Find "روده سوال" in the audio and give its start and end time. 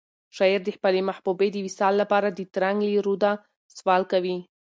3.07-4.01